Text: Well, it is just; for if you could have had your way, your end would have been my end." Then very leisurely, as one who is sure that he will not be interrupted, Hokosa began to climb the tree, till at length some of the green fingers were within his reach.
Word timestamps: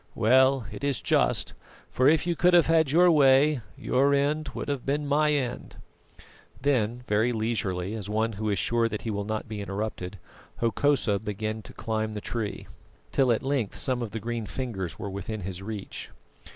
Well, 0.15 0.65
it 0.71 0.83
is 0.83 0.99
just; 0.99 1.53
for 1.91 2.09
if 2.09 2.25
you 2.25 2.35
could 2.35 2.55
have 2.55 2.65
had 2.65 2.89
your 2.89 3.11
way, 3.11 3.61
your 3.77 4.15
end 4.15 4.49
would 4.55 4.67
have 4.67 4.83
been 4.83 5.05
my 5.05 5.31
end." 5.31 5.75
Then 6.59 7.03
very 7.05 7.31
leisurely, 7.31 7.93
as 7.93 8.09
one 8.09 8.33
who 8.33 8.49
is 8.49 8.57
sure 8.57 8.89
that 8.89 9.03
he 9.03 9.11
will 9.11 9.25
not 9.25 9.47
be 9.47 9.61
interrupted, 9.61 10.17
Hokosa 10.57 11.19
began 11.19 11.61
to 11.61 11.73
climb 11.73 12.15
the 12.15 12.19
tree, 12.19 12.65
till 13.11 13.31
at 13.31 13.43
length 13.43 13.77
some 13.77 14.01
of 14.01 14.09
the 14.09 14.19
green 14.19 14.47
fingers 14.47 14.97
were 14.97 15.07
within 15.11 15.41
his 15.41 15.61
reach. 15.61 16.09